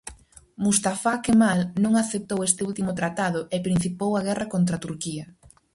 Mustafá 0.65 1.13
Kemal 1.25 1.59
non 1.83 1.93
aceptou 2.03 2.39
este 2.47 2.61
último 2.69 2.91
tratado 2.99 3.39
e 3.55 3.57
principiou 3.67 4.11
a 4.15 4.23
guerra 4.27 4.51
contra 4.53 4.81
Turquía. 4.85 5.25